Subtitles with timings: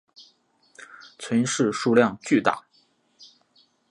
[1.19, 2.65] 存世数量巨大。